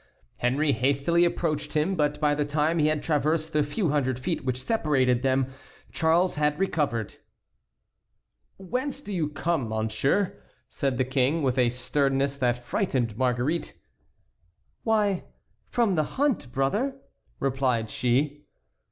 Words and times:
Henry 0.37 0.71
hastily 0.71 1.25
approached 1.25 1.73
him, 1.73 1.93
but 1.93 2.19
by 2.19 2.33
the 2.33 2.43
time 2.43 2.79
he 2.79 2.87
had 2.87 3.03
traversed 3.03 3.53
the 3.53 3.61
few 3.61 3.89
hundred 3.89 4.19
feet 4.19 4.43
which 4.43 4.63
separated 4.65 5.21
them, 5.21 5.53
Charles 5.91 6.33
had 6.37 6.57
recovered. 6.59 7.17
"Whence 8.57 8.99
do 8.99 9.13
you 9.13 9.29
come, 9.29 9.69
monsieur?" 9.69 10.41
said 10.69 10.97
the 10.97 11.05
King, 11.05 11.43
with 11.43 11.59
a 11.59 11.69
sternness 11.69 12.35
that 12.37 12.65
frightened 12.65 13.15
Marguerite. 13.15 13.75
"Why, 14.81 15.25
from 15.67 15.93
the 15.93 16.03
hunt, 16.17 16.51
brother," 16.51 16.95
replied 17.39 17.91
she. 17.91 18.45